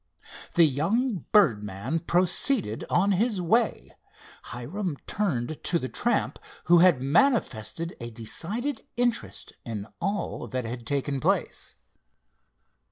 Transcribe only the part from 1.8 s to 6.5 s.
proceeded on his way. Hiram turned to the tramp,